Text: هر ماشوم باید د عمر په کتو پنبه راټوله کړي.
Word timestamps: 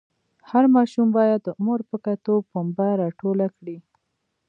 هر 0.49 0.63
ماشوم 0.75 1.07
باید 1.17 1.39
د 1.43 1.49
عمر 1.59 1.79
په 1.89 1.97
کتو 2.05 2.35
پنبه 2.51 2.87
راټوله 3.01 3.47
کړي. 3.57 3.77